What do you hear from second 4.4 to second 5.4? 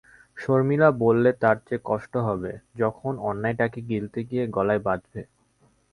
গলায় বাধবে।